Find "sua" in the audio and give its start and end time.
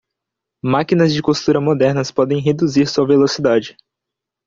2.87-3.05